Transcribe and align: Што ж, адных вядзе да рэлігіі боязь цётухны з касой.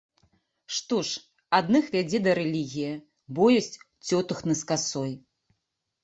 Што 0.75 0.97
ж, 1.07 1.19
адных 1.57 1.89
вядзе 1.95 2.21
да 2.27 2.31
рэлігіі 2.39 2.93
боязь 3.41 3.67
цётухны 4.07 4.53
з 4.63 4.65
касой. 4.71 5.11